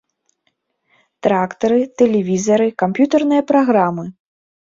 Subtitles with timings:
[1.25, 4.05] Трактары, тэлевізары, камп'ютэрныя праграмы.